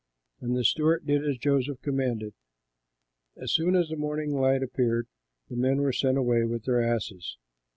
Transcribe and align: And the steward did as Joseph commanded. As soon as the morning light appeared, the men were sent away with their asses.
And 0.39 0.57
the 0.57 0.63
steward 0.63 1.05
did 1.05 1.23
as 1.23 1.37
Joseph 1.37 1.79
commanded. 1.83 2.33
As 3.37 3.51
soon 3.53 3.75
as 3.75 3.89
the 3.89 3.95
morning 3.95 4.31
light 4.31 4.63
appeared, 4.63 5.05
the 5.47 5.55
men 5.55 5.77
were 5.79 5.93
sent 5.93 6.17
away 6.17 6.43
with 6.43 6.63
their 6.65 6.81
asses. 6.81 7.37